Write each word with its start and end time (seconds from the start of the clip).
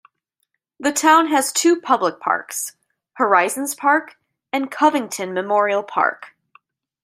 The 0.79 0.91
town 0.91 1.27
has 1.27 1.51
two 1.51 1.79
public 1.79 2.19
parks: 2.19 2.75
Horizons 3.17 3.75
Park, 3.75 4.17
and 4.51 4.71
Covington 4.71 5.31
Memorial 5.31 5.83
Park. 5.83 6.35